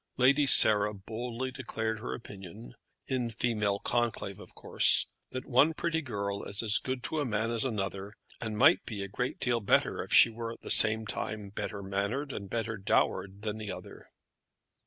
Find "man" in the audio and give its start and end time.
7.25-7.51